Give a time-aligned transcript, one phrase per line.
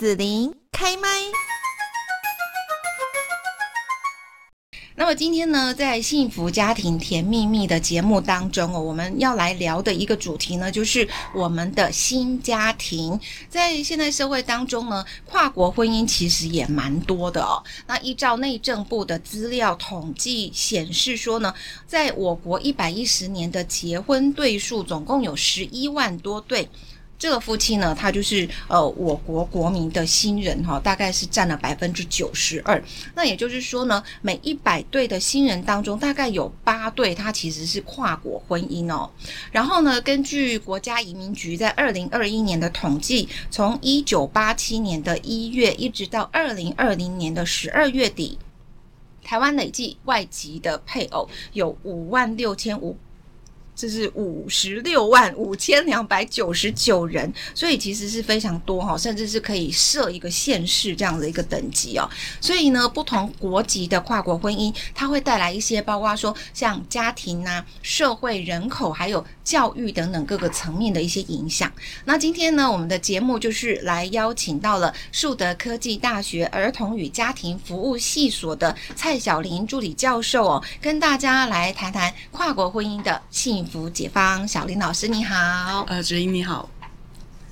[0.00, 1.10] 子琳开麦。
[4.94, 13.20] 那么今天呢，在幸福家庭甜蜜蜜的节目当中哦，我们要来聊的一个主题呢，就是我们的新家庭。
[13.50, 17.62] 在现在社会当中呢，跨国婚姻其实也蛮多的哦。
[17.86, 21.52] 那依照内政部的资料统计显示说呢，
[21.86, 26.66] 在我国一百一十年的结婚对数总共有十一万多对。
[27.20, 32.82] 这个夫妻呢，他就是呃我国国民的新人哈，大概是占了百分之九十二。
[33.14, 39.10] 那也就是说呢，每一百对的新人当中，大概有八对，他其实是跨国婚姻哦。
[39.52, 48.38] 然后呢，根据国家移民局在二零二一年的统计，从一九八七年的一月一直到二零二零年的十二月底，
[49.22, 52.96] 台湾累计外籍的配偶有五万六千五。
[53.80, 62.06] 这是五十六万五千两百九十九人，所以其实是非常多哈，甚至是可以设一个县市这样的一个等级哦。
[62.42, 71.72] 所以呢，不同国籍的跨国婚姻，它会带来一些，包括说像家庭啊、社会、人口，还有教育等等各个层面的一些影响。
[72.04, 86.68] 那今天呢，我们的节目就是来邀请到了树德科技大学儿童与家庭服务系所的蔡小玲助理教授哦，跟大家来谈谈跨国婚姻的幸福福解放，小林老师你好，呃，子英你好，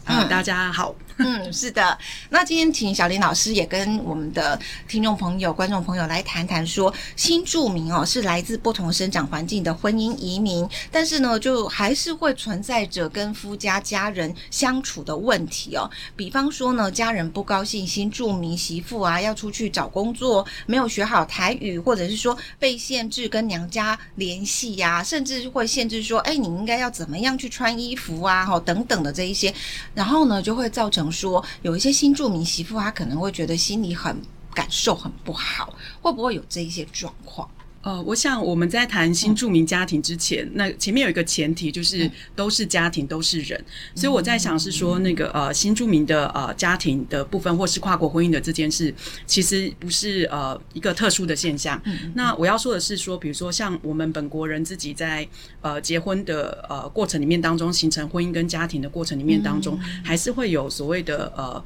[0.07, 0.93] 嗯、呃，大家好。
[1.19, 1.99] 嗯， 是的。
[2.31, 15.91] 那今天请小林老师也跟我们的听众朋友、观众朋友来谈谈，说新住民哦是来自不同生长环境的婚姻移民，但是呢，就还是会存在着跟夫家家人相处的问题哦。
[16.15, 29.53] 比方说呢，家人不高兴新住民媳妇啊要出去找工作，没有学好台语，或者是说被限制跟娘家联系呀，甚至会限制说，哎，你应该要怎么样去穿衣服啊，哈等等的这一些，
[29.95, 31.08] 然后呢，就会造成。
[31.11, 34.21] 说有一些新住民媳妇，她可能会觉得心里很
[34.55, 37.49] 感受很不好，会不会有这一些状况？
[37.81, 43.65] 呃，我想我们在谈新住民家庭之前，嗯、那前面有一个前提就是都是家庭，嗯、都是人，
[43.95, 48.93] 所以我在想是说那个呃新住民的呃家庭的部分，或是跨国婚姻的这件事，
[49.27, 51.81] 其实不是呃一个特殊的现象。
[51.85, 55.27] 嗯、那我要说的是说，比如说像我们本国人自己在
[55.61, 61.65] 呃结婚的呃过程里面当中，形成婚姻跟家庭的过程里面当中，嗯、还是会有所谓的呃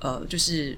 [0.00, 0.76] 呃就是。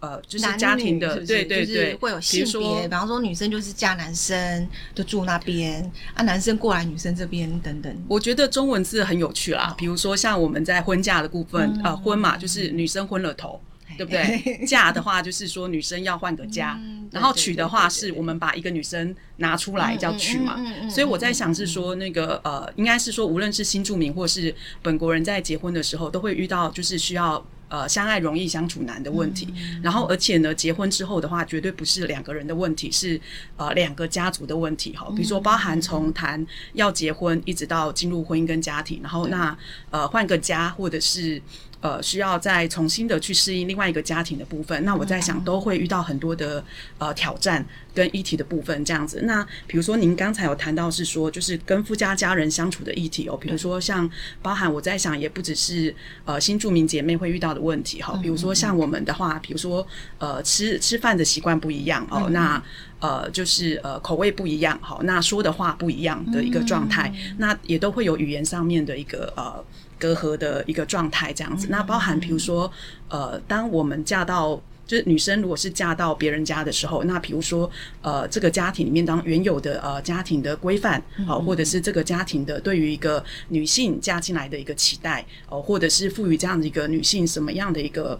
[0.00, 7.94] 呃，就是家庭的，是是对对对，会有性别，比方说女生就是嫁男生，就住那边啊，男生过来女生这边等等。
[8.08, 14.64] 我觉得中文字很有趣啦，比如说像我们在婚嫁的部分，嗯、呃，婚嘛就是女生昏了头，嗯、对不对？
[14.66, 20.58] 嫁的话就是说女生要换个家，嗯、然后娶的话是我们把一个女生拿出来叫娶嘛。
[20.88, 27.44] 所以我在想是说那个呃，应该是说无论是新住民或是本国人在结婚的时候，都会遇到就是需要。
[27.70, 33.20] 呃，相爱容易相处难的问题，嗯、然后而且呢，结婚之后的话，绝对不是两个人的问题，是
[33.56, 35.08] 呃两个家族的问题哈。
[35.14, 39.56] 比如说，包含从谈要结婚，一直到进入婚姻跟家庭，然后那
[39.90, 41.40] 呃换个家，或者是。
[41.80, 46.62] 呃，需要再重新的去适应另外一个家庭的部分，那我在想都会遇到很多的
[46.98, 47.64] 呃挑战
[47.94, 49.22] 跟议题的部分这样子。
[49.22, 54.08] 那比如说您刚才有谈到是说，就是跟夫家家人相处的议题哦，比如说像
[54.42, 55.94] 包含我在想，也不只是
[56.26, 59.86] 呃新住民姐妹会遇到的问题哈，比如说像我们的话，比如说
[60.18, 62.62] 呃吃吃饭的习惯不一样哦，那
[62.98, 69.64] 呃就是呃口味不一样好，那说的话不一样的一个状态，那也都会有语言上面的一个呃。
[70.00, 71.68] 隔阂的一个状态，这样子。
[71.70, 72.68] 那包含，比如说，
[73.08, 77.70] 呃，当我们嫁到，就是女生如果是嫁到别人家的时候，那比如说，
[78.02, 88.18] 呃，这个家庭里面当原有的呃家庭的规范，好，或者是这个家庭的对于一个女性嫁进来的一个期待，哦，或者是赋予这样的一个女性什么样的一个。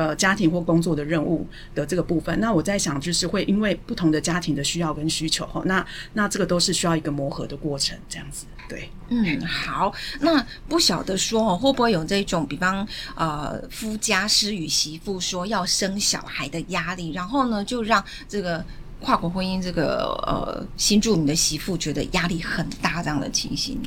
[0.00, 8.46] 呃，家庭或工作的任务的这个部分，那我在想，就是会因为不同的家庭的需要跟需求哈，那那这个都是需要一个磨合的过程，这样子。
[8.66, 18.64] 对，嗯，好，那不晓得说，会不会有这种，比方呃，夫家施与媳妇说要生小孩的压力，然后呢，就让这个
[19.02, 23.78] 跨国婚姻这个呃新住民的媳妇觉得压力很大这样的情形。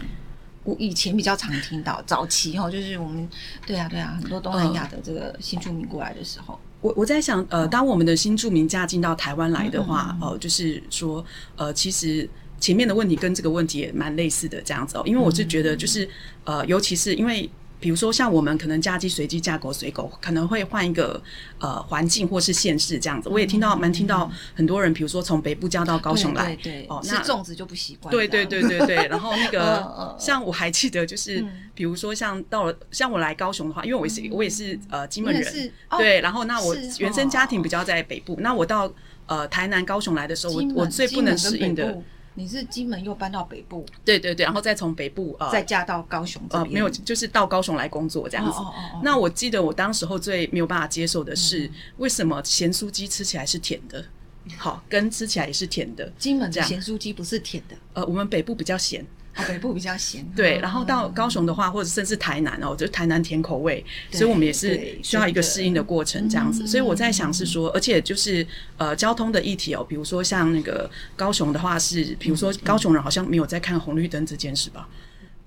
[0.63, 3.27] 我以前比较常听到早期哈，就是我们
[3.65, 11.25] 对啊对啊，很多东南亚的这个新住民过来的时候，我我在想，呃，当我们的新住民嫁进到台湾来的话，哦、呃，就是说，
[11.55, 12.29] 呃，其实
[12.59, 16.07] 前面的问题跟这个问题也蛮类似的这样子哦，因为我是觉得就是
[16.43, 17.49] 呃，尤其是因为。
[17.83, 21.21] 比如说像我们可能嫁鸡随鸡嫁狗随狗，可能会换一个
[21.59, 23.27] 呃环境或是县市这样子。
[23.27, 28.09] 我也听到蛮听到很多人，比如说从北部嫁到高雄来，对哦，那粽子就不习惯。
[28.09, 28.95] 对对对对对。
[29.11, 31.45] 然后那个像我还记得就是，
[31.75, 38.89] 比如说像到了像我来高雄的话，因为我是我也是呃金门人，对，然后那我原生家庭比较在北部，那我到
[39.25, 42.01] 呃台南高雄来的时候，我我最不能适应的。
[42.35, 48.51] 你是金门又搬到北部，对对对，然后再从北部呃再嫁到高雄这边，呃没有，就是到高雄来工作这样子。
[48.51, 49.01] 哦哦哦。
[49.03, 54.03] 那我记得我当时候最没有办法接受的是，为什么咸酥鸡吃起来是甜的？
[54.57, 56.11] 好，跟吃起来也是甜的。
[56.17, 59.05] 金门的咸酥鸡不是甜的，呃，我们北部比较咸。
[59.35, 66.67] 哦，北部比较咸，对，然后到高雄的话，或者甚至台南哦，就台南甜口味，所以我们也是需要一个适应的过程这样子。
[66.67, 68.45] 所以我在想是说，而且就是
[68.77, 74.87] 呃交通的议题哦，比如说像那个高雄的话是，比如说高雄人好像没有在看红绿灯这件事吧。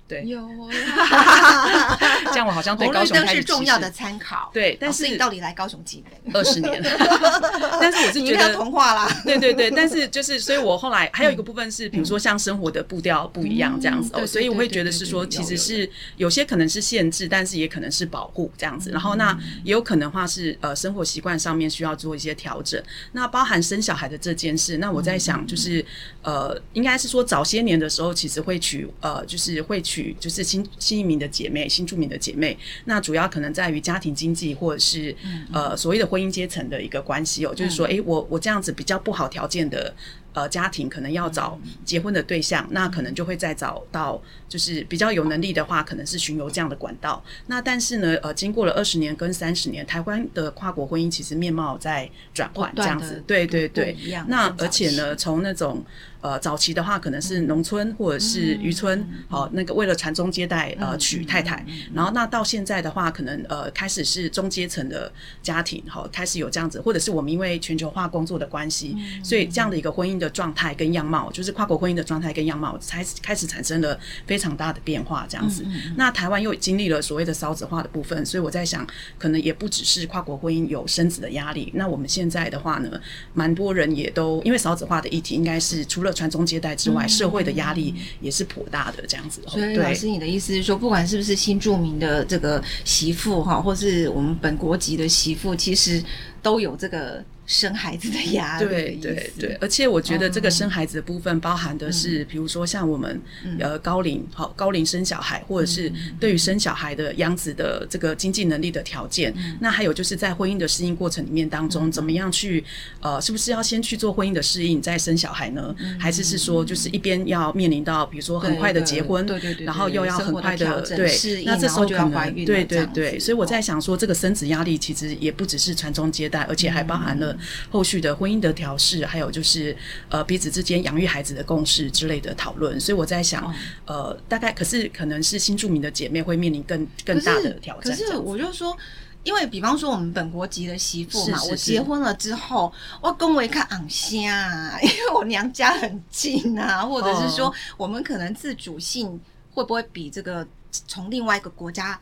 [0.07, 1.97] 对，有呀，
[2.31, 4.49] 这样我好像对高雄开始是重要的参考。
[4.53, 6.33] 对，但是你到底来高雄几年？
[6.33, 6.81] 二十年。
[7.79, 9.21] 但是我是觉得童话啦。
[9.25, 18.91] 对对对，但是就是，所以我后来还有一个部分是，比如说像生活的步调不一样这样子哦，所以我会觉得是说，其实是有些可能是限制，但是也可能是保护这样子。
[18.91, 22.81] 然后那也有可能话是呃生活习惯上面需要做一些调整。
[23.11, 25.85] 那包含生小孩的这件事，那我在想就是
[26.21, 30.15] 呃，应该是说早些年的时候，其实会娶呃，就是会娶。
[30.19, 35.15] 就是新新移民的姐妹，新住民的姐妹，那主要可能在于家庭经济或者是
[35.51, 39.93] 呃所谓的婚姻阶层的一个关系哦，就是说，诶，我我这样子比较不好条件的。
[40.33, 47.23] 呃，家庭可能要找结婚的对象，嗯、那可能就会再找到，就是比较有能力的话，可能是巡游这样的管道。
[47.47, 53.97] 那但是呢，呃，经过了二十年跟三十年，台湾的跨国婚姻其实面貌在转换，这样子，对对对。
[54.27, 55.83] 那而且呢，从那种
[56.29, 70.31] 呃早期的话，可能是农村或者是渔村，好、那个为了传宗接代呃娶太太，然后那到现在的话，可能呃开始是中阶层的家庭，好、呃、开始有这样子，或者是我们因为全球化工作的关系，嗯、所以这样的一个婚姻的。
[70.37, 75.65] 状态跟样貌，就是跨国婚姻的状态跟样貌，才开始产生了非常大的变化，这样子。
[75.95, 78.85] 那台湾又经历了所谓的少子化的部分，所以我在想，
[79.17, 81.71] 可能也不只是跨国婚姻有生子的压力。
[81.73, 83.01] 那我们现在的话呢，
[83.33, 89.41] 蛮多人也都因为少子化的议题，应该是除了传宗接代之外，嗯、社会的压力也是颇大的这样子。
[89.47, 96.03] 所以老师，你的意思是说，不管是不是新著名的这个媳妇哈，或是我们本国籍的媳妇，其实
[96.41, 97.23] 都有这个。
[97.47, 103.19] 生孩子的压力的，对对对，而且我觉得这个生孩子的部分包含的是，比如说像我们
[103.57, 105.89] 呃高龄好高龄生小孩，或者是
[106.19, 112.61] 对于生小孩的养子的这个经济能力的条件，那还有就是在婚姻的适应过程里面当中，怎么样去
[112.99, 115.73] 呃，是不是要先去做婚姻的适应再生小孩呢？
[115.97, 127.36] 还是是说就是一边要面临到比如说很快的结婚，对对对，然后又要很快的对，那这时候就怀孕对对对，所以我在想说，这个生子压力其实也不只是传宗接代，而且还包含了。
[127.69, 129.75] 后续的婚姻的调试，还有就是
[130.09, 133.53] 呃彼此之间养育孩子的共识之类的讨论，所以我在想，哦、
[133.85, 137.91] 呃，大概可是可能是新住民的姐妹会面临更更大的挑战。
[137.91, 138.77] 可是我就说，
[139.23, 149.19] 因为比方说我们本国籍的媳妇嘛，是是是我结婚了之后，我跟我一看昂虾啊， 因为我娘家很近啊，或者是说我们可能自主性
[149.53, 151.99] 会不会比这个从另外一个国家。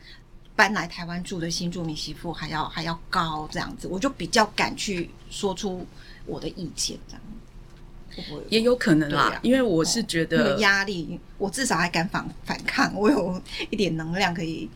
[0.56, 5.86] 搬来台湾住的新住民媳妇还要还要高这样子，我就比较敢去说出
[6.24, 7.22] 我的意见，这样
[8.48, 9.24] 也有可能啦？
[9.24, 14.68] 啊、因为我是觉得压、哦、力，我至少还敢反反抗，我有一点能量可以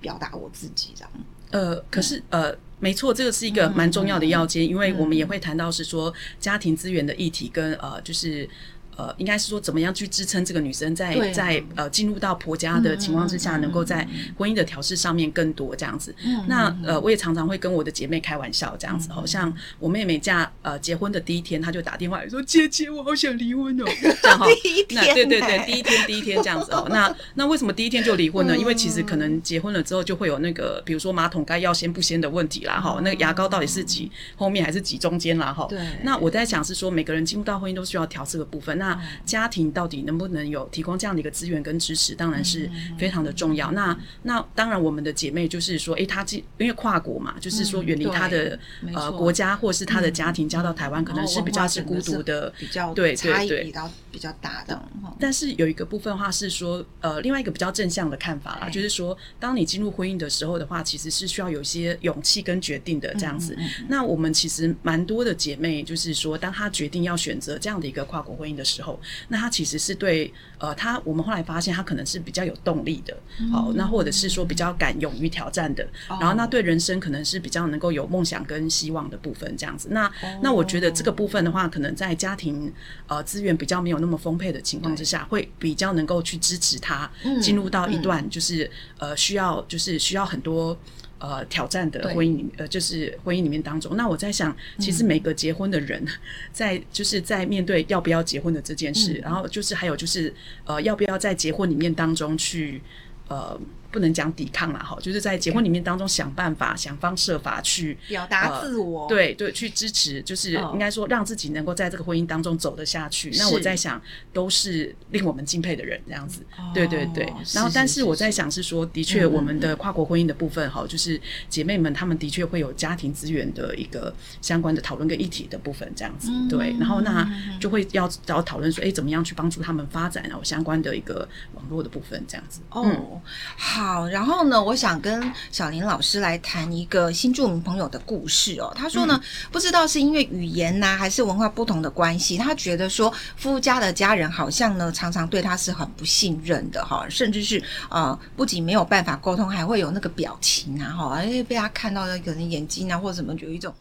[0.00, 1.10] 表达我自己这样。
[1.52, 8.48] 呃，可是呃，没错，这个是一个蛮重要的要件，嗯、因为我们也会谈到是说家庭资源的议题跟呃，就是。
[8.96, 14.06] 呃，应该是说怎么样去支撑这个女生在对在呃进入到婆家的情况之下，能够在
[14.36, 16.14] 婚姻的调试上面更多这样子。
[16.24, 23.84] 嗯、那呃，我也常常会跟我的姐妹开玩笑这样子，好、嗯、像我妹妹嫁呃结婚的第一天，她就打电话来说：“姐姐，我好想离婚哦。
[24.22, 26.86] ”这样哈，第一天，对对对，第一天第一天这样子哦。
[26.90, 28.54] 那那为什么第一天就离婚呢？
[28.54, 35.66] 嗯、因为其实可能结婚了之后就会有那个，比如说马桶盖要掀不掀的问题啦，哈、嗯，那个牙膏到底是挤后面还是挤中间啦，哈。
[35.68, 35.78] 对。
[36.02, 38.76] 那我在想是说，每个人进入到婚姻都需要调试的部分。
[38.78, 38.91] 那
[39.24, 43.70] 家庭到底能不能有提供这样的一个资源跟支持，当然是非常的重要。
[43.72, 46.26] 嗯、那那当然，我们的姐妹就是说，诶、欸，她
[46.58, 54.80] 因为跨国嘛，就是说远离她的、嗯、呃国家或是她的家庭，嫁到台湾可能是比较是孤独的，比较对对对，比较比较大的。
[55.18, 63.56] 但是有一个部分的话是说，呃，另外一个比较正向的看法啦，就是说，当你进入婚姻的时候的话，其实是需要有一些勇气跟决定的这样子。
[63.88, 68.98] 那我们其实蛮多的姐妹，就是说，当她决定要选择这样的一个跨国婚姻的时候，
[69.28, 73.14] 那他其实是对呃他我们后来发现他可能是比较有动力的，
[73.52, 79.88] 好、嗯，那或者是说比较敢勇于挑战的，嗯、然后那对人生可能是比较能够有梦想跟希望的部分这样子。
[79.90, 82.72] 那、哦、那我觉得这个部分的话，可能在家庭
[83.06, 87.10] 呃资源比较没有那么丰沛的情况之下，会比较能够去支持他
[87.40, 88.64] 进入到一段就是、
[88.98, 90.76] 嗯、呃需要就是需要很多。
[91.22, 96.04] 呃，挑战的婚姻里，呃，就是婚姻里面当中，那我在想，其实每个结婚的人，
[96.52, 102.82] 在就是在面对要不要结婚的这件事，嗯、然后就是还有就是呃，要不要在结婚里面当中去
[103.28, 103.56] 呃。
[103.92, 113.30] 不能讲抵抗了哈，就是在结婚里面当中想办法、想方设法去表达自我，呃、对对，去支持，就是应该说让自己能够在这个婚姻当中走得下去。
[113.36, 114.00] 那我在想，
[114.32, 116.40] 都是令我们敬佩的人，这样子。
[116.72, 117.30] 对对对。
[117.54, 121.20] 然后，但是我在想是说，的确，我们的跨国婚姻的部分哈，就是
[121.50, 126.30] 姐妹们她们的确会有家庭资源的一个相关的讨论跟议题的部分，这样子。
[126.48, 126.74] 对。
[126.80, 127.30] 然后那
[127.60, 132.62] 就会要要讨论说，哎，怎么样去帮助他们发展然后相关的一个网络的部分，这样子。
[132.70, 133.20] 哦，
[133.56, 133.81] 好。
[133.82, 138.72] 好，然后呢，我想跟小林老师来谈一个新住民朋友的故事哦。
[138.76, 147.60] 他说呢，嗯、不知道是因为语言呐、啊，还是文化不同的关系，他觉得说夫家的家人好像呢，常常对他是很不信任的哈，甚至是
[147.90, 153.74] 呃，不仅没有办法沟通，还会有那个表情啊哈，哎，被他看到的可能眼睛啊或者什么，有一种。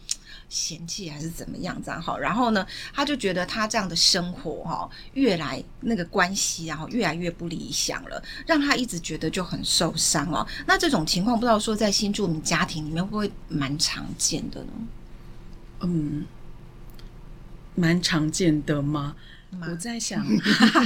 [0.52, 10.46] 嫌弃还是怎么样这样好，然后呢，他就觉得他这样的生活哈，越来那个关系然后越来越不理想了，让他一直觉得就很受伤哦。
[10.68, 14.72] 那这种情况不知道说在新住民家庭里面会不会蛮常见的呢？
[15.80, 16.26] 嗯，
[17.76, 19.16] 蛮常见的吗？
[19.70, 20.26] 我在想，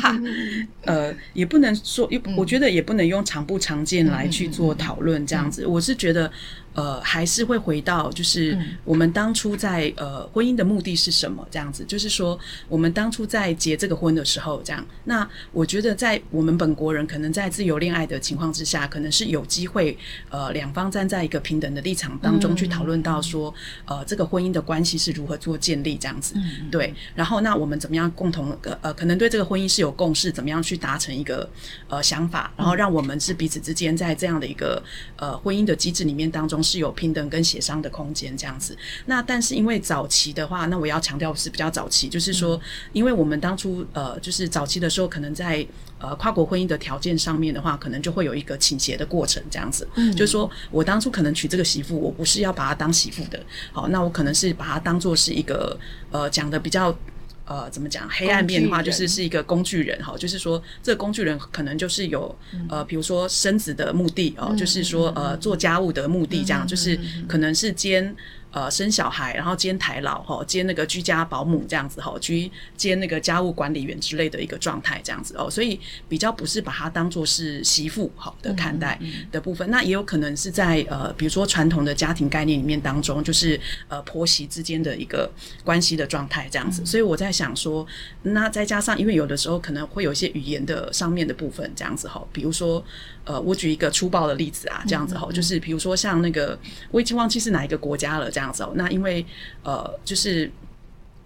[0.86, 2.08] 呃，也不能说，
[2.38, 5.66] 我觉得也不能用常不常见来去做讨论这样子。
[5.66, 6.32] 我是觉得。
[6.76, 11.48] 呃，还是会回到，就是我们当初在呃婚姻的目的是什么？
[11.50, 14.86] 这样子，就是说我们当初在结这个婚的时候，这样。
[15.06, 19.98] 那我觉得，在我们本国人可能在自由恋爱的情况之下，可能是有机会
[20.30, 23.54] 呃两方站在一个平等的立场当中去讨论到说，
[23.86, 26.36] 呃这个婚姻的关系是如何做建立这样子。
[26.70, 26.94] 对。
[27.16, 31.50] 然后那我们怎么样共同呃可能对这个婚姻是有共识，怎么样去达成一个
[31.88, 34.84] 呃想法，然后让我们是彼此之间在这样的一个
[35.16, 36.65] 呃婚姻的机制里面当中。
[36.66, 42.60] 是有平等跟协商的空间这样子，那但是因为早期的话，那我要强调是比较早期，就是说，
[42.92, 45.66] 因为我们当初呃，就是早期的时候，可能在
[46.00, 53.40] 呃跨国婚姻的条件上面的话，可能就会有一个倾斜的过程这样子，嗯，就是说我当初可能娶这个媳妇，我不是要把她当媳妇的，
[53.72, 55.78] 好，那我可能是把她当做是一个
[56.12, 56.98] 呃讲的比较。
[57.46, 58.08] 呃，怎么讲？
[58.10, 62.36] 黑暗面的话，就是是一个工具人哈，就是说，这个工具人可能就是有
[62.68, 68.16] 呃，比如说生子的目的哦，就是说呃，做家务的目的，这样就是可能是兼。
[68.56, 78.98] 呃，生小孩，然后兼台老哈，兼那个居家保姆这样子哈，居兼那个家务管理员之类的一个状态这样子哦，所以比较不是把它当做是媳妇好的看待
[79.30, 83.60] 的部分，嗯嗯、那也有可能是在呃，比如说传统的家庭概念里面当中，就是
[83.90, 85.30] 呃婆媳之间的一个
[85.66, 87.86] 关系的状态这样子，嗯、所以我在想说，
[88.22, 92.82] 那再加上因为有的时候可能会有一些语言的上面的部分这样子哈，比如说。
[93.26, 96.58] 呃，我举一个粗暴的例子啊，这样子吼，就是比如说像那个，
[96.92, 98.72] 我已经忘记是哪一个国家了，这样子哦。
[98.76, 99.26] 那因为
[99.64, 100.50] 呃，就是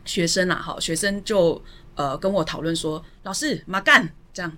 [0.06, 1.62] 学生啊，哈，学生就
[1.96, 4.52] 呃跟我讨论说，老师，马干这样。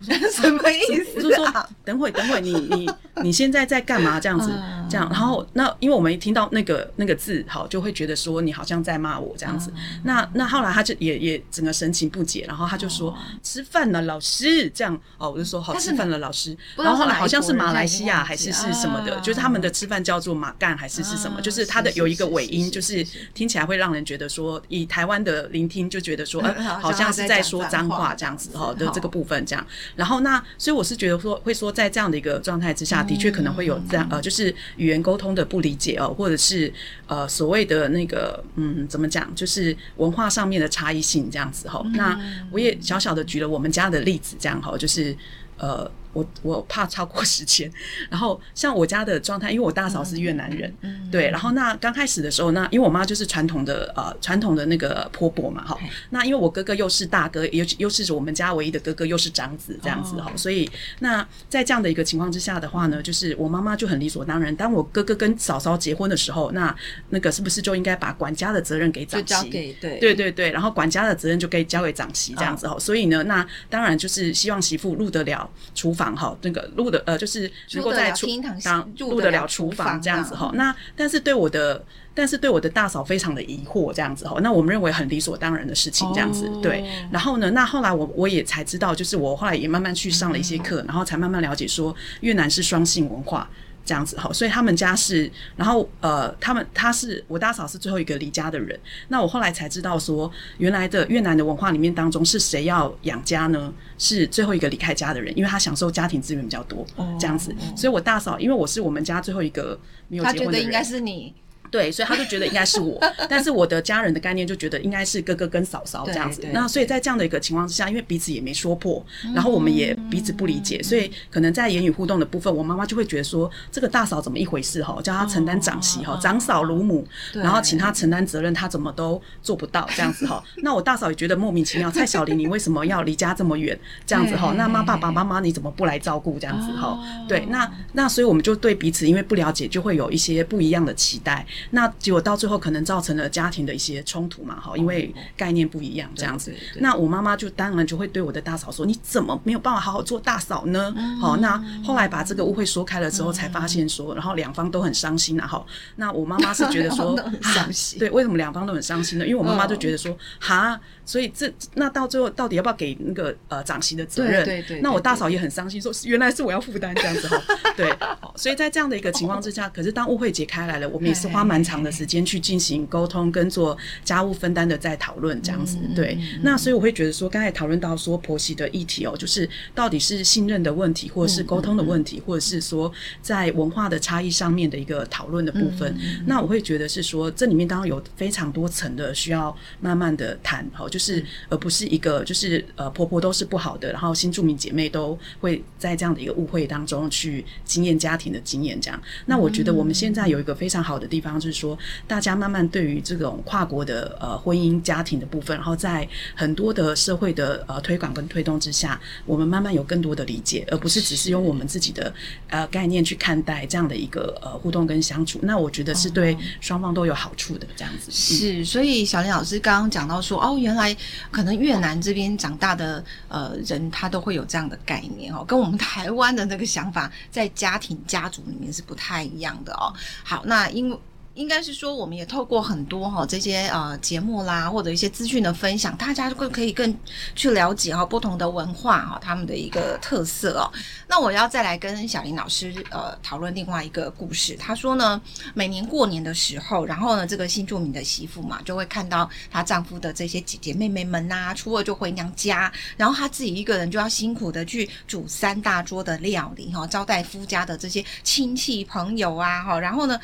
[0.00, 1.16] 什么意思？
[1.16, 2.90] 我就说等会，等会，你你
[3.22, 4.20] 你现在在干嘛？
[4.20, 4.50] 这样子，
[4.88, 9.72] 这样，然后那因为我们一听到那个那个字，好，就会觉得说你好像在骂我这样子。
[10.04, 16.56] 那那后来他就也也整个神情不解，然后他就说吃饭了，老师这样哦，我就说好吃饭了，老师。
[16.76, 29.66] 然后后来好像是马来西亚还是是什么的，就是他们的吃饭叫做马干还是是什么，就是他的有一个尾音，就是听起来会让人觉得说，以台湾的聆听就觉得说，呃， 好像是在说脏话这样子哈 的这个部分这样。
[29.96, 36.72] 然后那，所以我是觉得说，会说在这样的一个状态之下，的确可能会有这样呃，就是语言沟通的不理解哦，或者是
[37.06, 41.84] 呃所谓的那个嗯，怎么讲，就是文化上面的差异性这样子哈。
[41.94, 42.18] 那
[42.50, 45.16] 我也小小的举了我们家的例子，这样哈，就是
[45.58, 45.90] 呃。
[46.18, 47.70] 我我怕超过时间，
[48.10, 55.78] 然后像我家的状态，因为我大嫂是越南人，嗯、对，然后那刚开始的时候，那因为我妈就是传统的呃传统的那个婆婆嘛，哈，
[56.10, 66.74] 那因为我哥哥又是大哥，又又是我们家唯一的哥哥，又是长子这样子哈，哦、所以那在这样的一个情况之下的话呢，就是我妈妈就很理所当然，当我哥哥跟嫂嫂结婚的时候，那
[67.10, 69.48] 那个是不是就应该把管家的责任给长媳？
[69.80, 76.07] 对对对对，然后管家的责任就可以交给长媳这样子哈，哦、所以呢，那当然就是希望媳妇入得了厨房。
[76.08, 78.26] 房哈，那个入的呃，就是能够在厨
[78.62, 80.50] 房入得了厨房这样子哈。
[80.54, 81.84] 那但是对我的，
[82.14, 84.38] 但是对我的大嫂非常的疑惑这样子哈。
[84.40, 86.84] 那我们认为很理所当然的事情这样子，对。
[87.10, 93.48] 然后呢，那后来我我也才知道，就是我后来也慢慢去上了一些课，然后才慢慢了解说越南是双性文化。
[93.88, 98.78] 这样子哈，所以他们家是，然后呃，他们他是我大嫂是最后一个离家的人。
[99.08, 103.72] 那我后来才知道说，原来的越南的文化里面当中是谁要养家呢？
[103.96, 106.86] 是最后一个离开家的人，因为他享受家庭资源比较多，
[107.18, 107.56] 这样子。
[107.74, 111.34] 所以我大嫂，因为我是我们家最后一个没有结婚的人，他觉得应该是你。
[111.70, 112.98] 对，所以他就觉得应该是我，
[113.28, 116.42] 但是我的家人的概念就觉得应该是哥哥跟嫂嫂这样子。
[116.52, 130.42] 那所以在这样的一个情况之下，因为彼此也没说破，然后我们也彼此不理解，所以可能在言语互动的部分，我妈妈就会觉得说，这个大嫂怎么一回事哈，叫她承担长媳哈，长嫂如母，然后请她承担责任，她怎么都做不到这样子哈。
[130.62, 134.54] 那我大嫂也觉得莫名其妙，蔡小玲你为什么要离家这么远这样子哈？
[134.56, 136.98] 那妈爸爸妈妈你怎么不来照顾这样子哈？
[137.28, 141.44] 对，那那所以我们就对彼此因为不了解，就会有一些不一样的期待。
[141.70, 146.54] 那结果到最后可能造成了家庭的一些冲突嘛，哈，因为概念不一样这样子。
[146.76, 155.64] 那我妈妈就当然就会对我的大嫂说：“你怎么没有办法好好做大嫂呢？”好，那后来把这个误会说开了之后，才发现说，然后两方都很伤心啊，哈。
[155.96, 159.26] 那我妈妈是觉得说， 伤心，对，为什么两方都很伤心呢？
[159.26, 164.44] 因为我妈妈就觉得说，哈，所以这那到最后到底要不要给那个呃长媳的责任？
[164.44, 164.80] 对对。
[164.80, 167.40] 那我大嫂也很伤心，说原来是我要负担这样子哈。
[167.76, 167.92] 对，
[168.36, 171.88] 所以在这样的一个情况之下，可是当误会解开来了，我们也是花蛮长的。
[171.98, 176.16] 时间去进行沟通跟做家务分担的在讨论这样子，对。
[176.42, 185.92] 那所以我会觉得说，刚才讨论到说婆媳的议题哦，就是到底是信任的问题，或者是沟通的问题，或者是说在文化的差异上面的一个讨论的部分。
[186.26, 199.02] 那我会觉得是说，这里面当然有非常多层的需要慢慢的谈哦，就是而不是一个就是呃婆婆都是不好的，然后新住民姐妹都会在这样的一个误会当中去经验家庭的经验这样。
[199.26, 201.78] 那我觉得我们现在有一个非常好的地方，就是说。
[202.06, 212.12] 大家慢慢对于这种跨国的呃婚姻家庭的部分，然后在很多的社会的呃推广跟推动之下，我们慢慢有更多的理解，而不是只是用我们自己的
[212.48, 215.38] 呃概念去看待这样的一个呃互动跟相处。
[215.42, 218.10] 那我觉得是对双方都有好处的这样子。
[218.10, 220.96] 是，所以小林老师刚刚讲到说，哦，原来
[221.30, 229.92] 可能越南这边长大的呃人，他都会有这样的概念哦，跟我们台湾的那个想法在家庭家族里面是不太一样的哦。
[230.24, 230.98] 好，那因为。
[231.38, 236.92] 应该是说，我们也透过很多哈这些呃节目啦，或者一些资讯的分享，大家会可以更
[237.36, 240.68] 去了解哈不同的文化哈他们的一个特色哦。
[241.06, 244.56] 那我要再来跟小林老师呃讨论另外一个故事。
[244.56, 245.22] 她说呢，
[245.54, 260.18] 每年过年的时候，然后呢这个新住民的媳妇嘛，就会看到她丈夫的这些姐姐妹妹们呐，初二就回娘家，然后她自己一个人就要辛苦的去煮三大桌的料理哈，招待夫家的这些亲戚朋友啊哈，然后呢。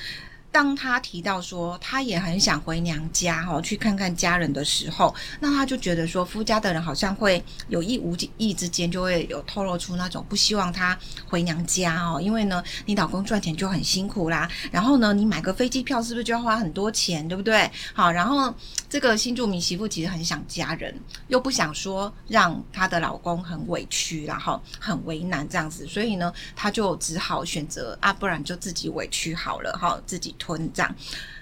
[0.55, 17.69] 当他提到说他也很想回娘家哈，去看看家人的时候，那他就觉得说夫家的人好像会有意无意之间就会有透露出那种不希望他回娘家哦，因为呢你老公赚钱就很辛苦啦，然后呢你买个飞机票是不是就要花很多钱，对不对？
[17.93, 18.55] 好，然后
[18.89, 20.95] 这个新住民媳妇其实很想家人，
[21.27, 30.33] 又不想说让她的老公很委屈，然后很为难这样子，所以呢她就只好选择啊，不然就自己委屈好了哈，自己。
[30.45, 30.95] 村长，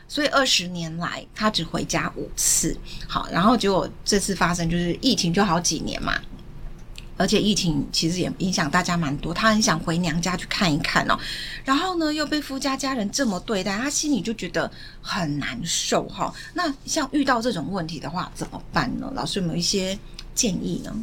[0.07, 2.77] 所以二十年来他只回家五次。
[3.09, 6.21] 好，然后结果这次发生就是疫情，就好几年嘛，
[7.17, 9.35] 而且疫情其实也影响大家蛮多。
[9.35, 11.19] 他很想回娘家去看一看哦，
[11.65, 16.33] 然后呢又被夫家家人这么对待，他心里就觉得很难受哈。
[16.55, 19.11] 那像遇到这种问题的话怎么办呢？
[19.17, 19.99] 老师有没有一些
[20.35, 20.95] 建议呢？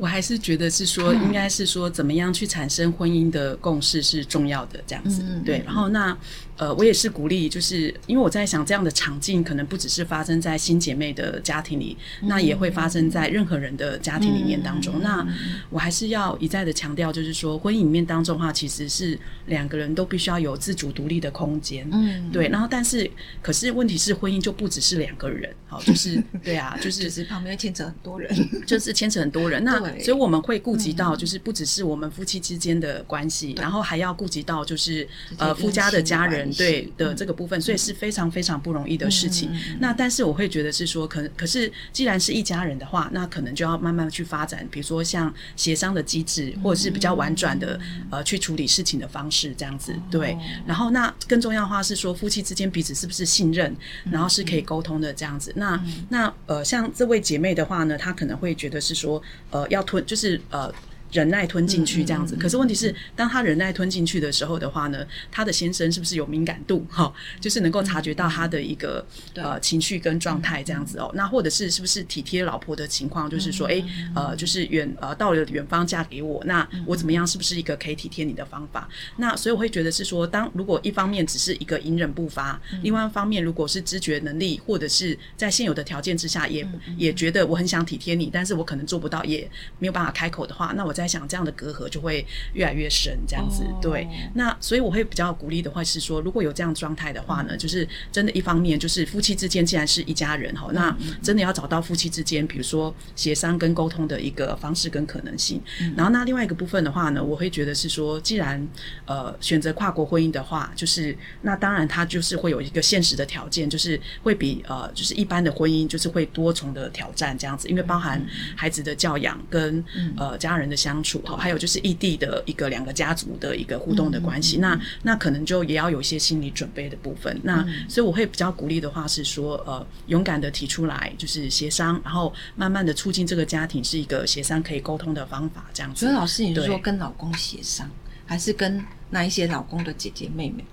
[0.00, 5.22] 我还是觉得是说，应该是说，怎么样去产生婚姻的共识是重要的，这样子。
[5.44, 6.16] 对，然后那。
[6.60, 14.96] 呃，我也是鼓励，就是因为我在想，这样的场景可能不只是发生在新姐妹的家庭里，嗯、那也会发生在任何人的家庭里面当中。
[14.96, 15.26] 嗯、那
[15.70, 21.88] 我还是要一再的强调，就是说，婚姻里面当中的话，其实是两个人都必须要有自主独立的空间。
[21.92, 22.46] 嗯，对。
[22.48, 28.30] 然后，但是，可是问题是，婚姻就不只是两个人，好，就是 对啊，就是就是旁边牵扯很多人，
[28.68, 29.64] 就是牵扯很多人。
[29.64, 36.49] 那所以我们会顾及到，就是不只是我们夫妻之间的关系，然后还要顾及到，就是呃夫家的家人。
[36.52, 39.50] 对的这个部分，所以是非常非常不容易的事情。
[39.78, 47.78] 那但是我会觉得是说，可可是既然是一家人的话，那可能就要慢慢去发展，比如说像协商的机制，或者是比较婉转的
[48.10, 49.94] 呃去处理事情的方式这样子。
[50.10, 50.36] 对，
[50.66, 53.74] 然后那更重要的话是说，夫妻之间彼此是不是信任，
[54.10, 55.52] 然后是可以沟通的这样子。
[55.56, 60.72] 那那呃像这位姐妹的话呢，她可能会觉得是说，呃要吞就是呃。
[61.12, 62.36] 忍耐吞进去这样子。
[62.36, 66.86] 可是问题是，当他忍耐吞进去的时候的话呢，他的先生是不是有敏感度？
[66.90, 71.10] 哈，就是能够察觉到他的一个呃情绪跟状态这样子哦。
[71.14, 73.28] 那或者是是不是体贴老婆的情况？
[73.28, 73.82] 就是说，哎，
[74.14, 77.26] 呃，就是远呃到了远方嫁给我，那我怎么样？
[77.26, 78.88] 是不是一个可以体贴你的方法？
[79.16, 93.64] 那所以我会觉得是说，当如果一方面只是一个隐忍不发，另外一方面如果是知觉能力或者是在现有的条件之下，也也觉得我很想体贴你，但是我可能做不到，也没有办法开口的话，那我在想这样的隔阂就会越来越深，这样子。
[93.80, 105.60] 对，那所以我会比较鼓励的话是说，如果有这样状态的话呢，就是真的，一方面就是夫妻之间既然是一家人哈，那真的要找到夫妻之间，比如说协商跟沟通的一个方式跟可能性。
[105.96, 108.66] 然后那另外一个部分的话呢，我会觉得是说，既然
[109.06, 118.20] 呃选择跨国婚姻的话，就是那当然它就是会有一个现实的条件，就是会比呃就是一般的婚姻就是会多重的挑战这样子，因为包含
[118.56, 119.84] 孩子的教养跟
[120.16, 127.38] 呃家人的相处，还有就是异地的一个两个家族的一个互动的关系，那那可能就也要有一些心理准备的部分。
[127.42, 136.06] 那所以我会比较鼓励的话是说，呃勇敢的提出来，就是协商，然后慢慢的促进这个家庭是一个协商可以沟通的方法这样子。
[136.06, 137.88] 所以老师，你是说跟老公协商，
[138.24, 140.64] 还是跟那一些老公的姐姐妹妹？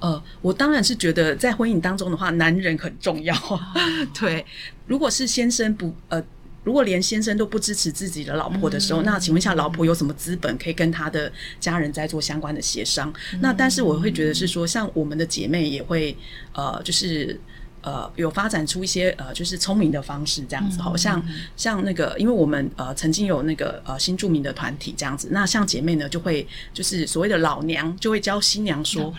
[0.00, 3.34] 呃，我当然是觉得在婚姻当中的话，男人很重要。
[4.12, 4.44] 对，
[4.86, 6.22] 如果是先生不呃，
[6.64, 13.12] 如果连先生都不支持自己的老婆的时候，嗯、那请问一下，老婆有什么资本可以跟他的家人在做相关的协商？
[13.34, 16.16] 嗯、那但是我会觉得是说，像我们的姐妹也会
[16.52, 17.38] 呃，就是。
[17.84, 21.22] 呃，有发展出一些呃，就是聪明的方式这样子，好像
[21.54, 29.12] 像那个，因为我们呃曾经有那个呃新著名的团体这样子，那像姐妹呢就会就是所谓的老娘就会教新娘说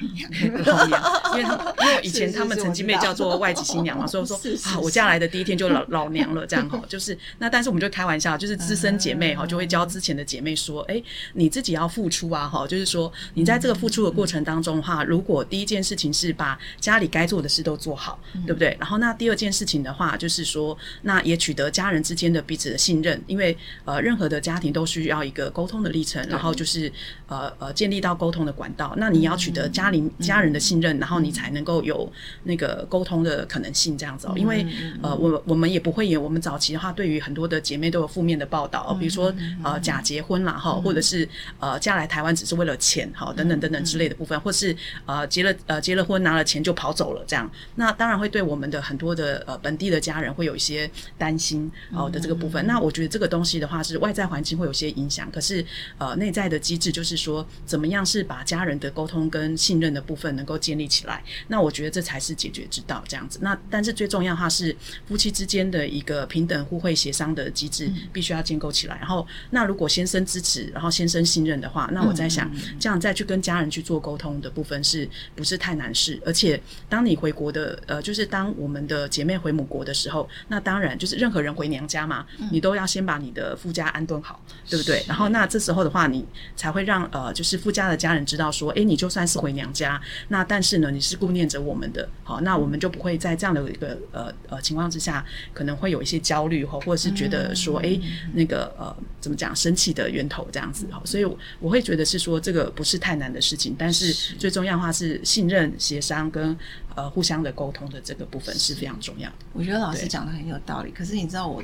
[0.65, 1.03] 老娘，
[1.37, 10.99] 因为因为以前他们曾经被叫做外籍新娘嘛， 所以说啊，我嫁来的第一天就老老娘了这样哈，就是那但是我们就开玩笑，就是资深姐妹哈就会教之前的姐妹说，哎，
[11.33, 18.54] 你自己要付出啊哈，就是说你在这个付出的过程当中哈，如果第一件事情是把家里该做的事都做好，对。
[18.55, 18.77] 对不对？
[18.79, 26.89] 然后那第二件事情的话，就是说，那也取得家人之间的彼此的信任，因为呃，任何的家庭都需要一个沟通的历程，然后就是
[27.27, 28.93] 呃呃，建立到沟通的管道。
[28.97, 32.09] 那你要取得家里家人的信任，然后你才能够有
[32.43, 34.33] 那个沟通的可能性，这样子哦。
[34.37, 34.65] 因为
[35.03, 41.27] 呃，我我们也不会演，我们早期的话，对于很多的姐妹都有负面的报道，比如说呃假结婚啦哈，或者是
[41.59, 44.73] 呃嫁来台湾只是为了钱哈，等等等等之类的部分，或是
[45.05, 48.44] 呃结了呃结了婚拿了钱就跑走了这样，那当然会对。
[48.45, 55.65] 我们的很多的呃本地的家人会有一些担心哦的这个部分，那我觉得这个东西的话是外在环境会有些影响，可是
[55.97, 63.39] 呃内在的机制就是说怎么样是把家人的沟通跟信任的部分能够建立起来，那我觉得这才是解决之道这样子。
[63.41, 64.75] 那但是最重要的话是
[65.07, 68.97] 夫妻之间的一个平等互惠协商的机制必须要建构起来。
[68.97, 76.21] 然后那如果先生支持，然后先生信任的话，那我在想这样再去跟家人去做沟通的部分是不是太难事？
[76.25, 78.25] 而且当你回国的呃就是。
[78.35, 85.01] 当我们的姐妹回母国的时候，那当然就是任何人回娘家嘛，你都要先把你的夫家安顿好，对不对？
[85.07, 97.97] 然后那这时候的话，你才会让呃，就是夫家的家人知道说，哎，你就算是回娘家，那但是呢，你是顾念着我们的，好，那我们就不会在这样的一个呃呃情况之下，可能会有一些焦虑哈，或者是觉得说，哎，
[98.33, 101.23] 那个呃怎么讲，生气的源头这样子哈，所以
[101.61, 106.57] 我会觉得是说这个不是太难的事情，但是最重要的话是信任、协商跟
[106.95, 108.14] 呃互相的沟通的这个。
[108.23, 109.35] 部分是非常重要的。
[109.53, 111.63] 我觉得老师讲的很有道理，可是你知道我。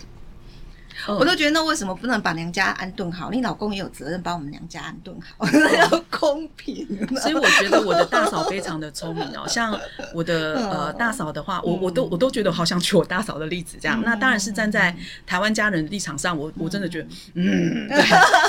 [1.08, 3.30] 我都觉得，那为什么不能把娘家安顿好？
[3.32, 6.88] 你老公也有责任把我们娘家安顿好， 要公平。
[7.18, 9.46] 所以我觉得我的大嫂非常的聪明哦。
[9.50, 9.78] 像
[10.14, 14.02] 我的呃大嫂的话，我我都我都觉得好想举我大嫂的例子这样。
[14.04, 18.00] 那当然是站在台湾家人的立场上，我我真的觉得嗯 对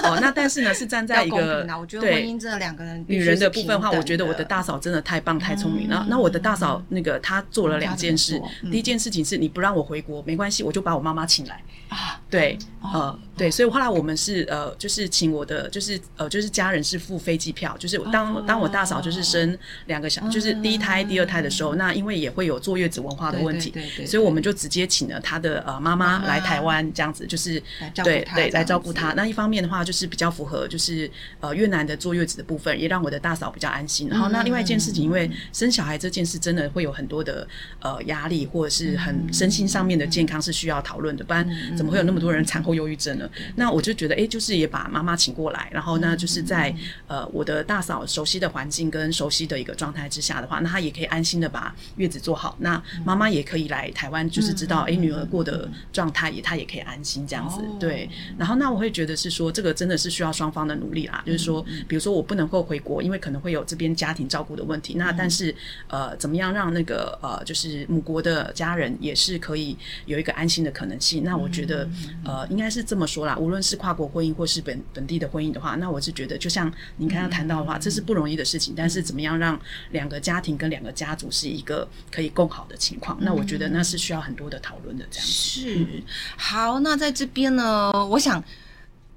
[0.08, 0.18] 哦。
[0.20, 6.06] 那但是呢，是站在一个我觉得婚姻真的两个人女人的部分的话，我觉得我的大嫂真的太棒太聪明了。
[6.08, 11.60] 那我的大嫂那个她做了两件事，第一件事情是你不让我回国没关系，我就把我妈妈请来
[11.92, 12.20] 啊。
[12.30, 23.74] 对，呃，对，所以后来我们是呃，就是请我的，就是呃，就是家人是付飞机票，就是当当我大嫂就是生两个小，就是第一胎、第二胎的时候，那因为也会有坐月子文化的问题，
[24.06, 27.60] 所以我们就直接请了她的呃妈妈来台湾，这样子就是
[28.04, 29.12] 对对来照顾她。
[29.14, 34.08] 那一方面的话，就是比较符合就是呃越南的坐月子的部分，也让我的大嫂比较安心。
[34.08, 37.44] 然后那另外一件事情，因为生小孩这件事真的会有很多的
[37.80, 41.44] 呃压力，或者是很身心上面的健康是需要讨论的，不然
[41.76, 43.28] 怎么会有那么多人产后忧郁症呢？
[43.56, 46.74] 那我就觉得，哎，就是也把妈妈请过来，然后呢，就是在
[47.06, 52.56] 呃我的大嫂熟悉的环境跟熟悉的一个状态之下的话，那她也可以安心的把月子做好。
[52.60, 57.60] 那妈妈也可以来台湾，就是知道，哎，女儿过的状态也她也可以安心这样子。
[57.78, 58.08] 对。
[58.38, 61.22] 然后那我会觉得是说，这个真的是需要双方的努力啦。
[61.26, 64.94] 就是说，比如说我不能够回国，因为可能会有这边家庭照顾的问题。
[64.94, 65.54] 那但是
[65.88, 71.22] 呃，怎么样让那个呃，就是母国的家人也是可以有一个安心的可能性？
[71.24, 71.88] 那我觉得
[72.24, 73.36] 呃，应该是这么说啦。
[73.36, 78.74] 无论是跨国婚姻或是本本地的婚姻的话，那我是觉得，就像您刚刚谈到的话，这是不容易的事情。
[78.76, 83.18] 但是怎么样让两个家庭跟两个家族是一个可以共好的情况？
[83.20, 85.04] 那我觉得那是需要很多的讨论的。
[85.10, 86.02] 这样子是
[86.36, 86.80] 好。
[86.80, 88.42] 那在这边呢，我想。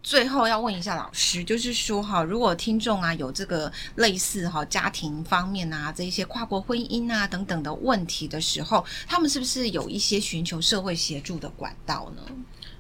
[0.06, 12.22] 最后要问一下老师，就是说哈，如果听众啊有这个类似哈家庭方面啊这一些跨国婚姻啊等等的问题的时候，他们是不是有一些寻求社会协助的管道呢？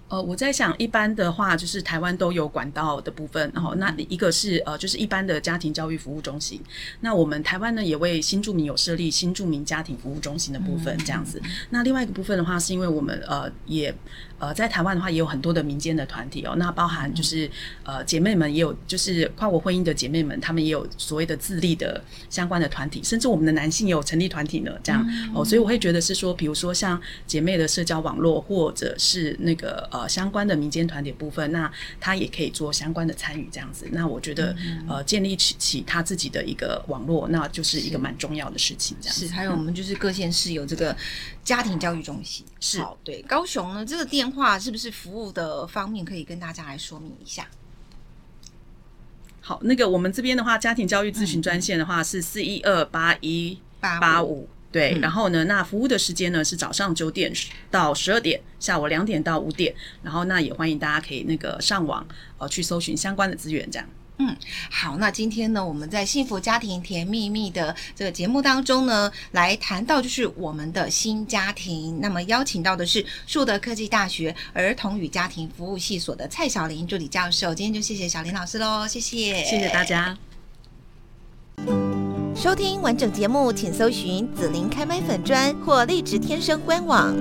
[0.08, 6.62] 呃，我在想，一般的话就是台湾都有管道的部分，然后那一个是呃，就是一般的家庭教育服务中心。
[7.02, 11.41] 那我们台湾呢，也为新住民有设立新住民家庭服务中心的部分，这样子。
[11.72, 13.94] 那另外一个部分的话，是因为我们呃也。
[14.38, 16.56] 呃，在台湾的话，也有很多的民间的团体哦。
[16.58, 17.50] 那包含就是
[17.84, 24.71] 呃，姐妹们也有，就是跨国婚姻的姐妹们，她们也有所谓的自立的相关的团体，甚至我们的男性也有成立团体呢。
[24.84, 33.88] 这样哦，所以我会觉得是说，比如说像姐妹的社交网络，或者是那个呃相关的民间团体部分，那他也可以做相关的参与这样子。
[33.91, 34.56] 那我觉得
[34.88, 38.98] 呃，建立起起他自己的一个网络，那就是一个蛮重要的事情。
[39.00, 39.28] 这样子。
[39.28, 40.95] 是，还有我们就是各县市有这个
[41.43, 42.45] 家庭教育中心。
[42.60, 44.36] 是，对，高雄呢这个电。
[44.36, 47.48] 话是不是服务的方面可以跟大家来说明一下？
[49.42, 54.96] 好，那个我们这边的话，家庭教育咨询专线的话是四一二八一八五，对。
[54.96, 57.32] 嗯、然后呢，那服务的时间呢是早上九点
[57.70, 59.74] 到十二点，下午两点到五点。
[60.02, 62.06] 然后那也欢迎大家可以那个上网
[62.40, 63.88] 呃去搜寻相关的资源，这样。
[64.17, 64.34] 嗯，
[64.69, 71.99] 好，那今天呢，我们在幸福家庭甜蜜蜜的这个节目当中呢，来谈到就是我们的新家庭。
[71.99, 77.54] 那么邀请到的是树德科技大学儿童与家庭服务系所的蔡小玲助理教授。
[77.54, 80.17] 今天就谢谢小玲老师喽，谢谢，谢谢大家。
[82.34, 87.13] 收听完整节目，请搜寻紫琳开麦粉专或荔枝天生官网。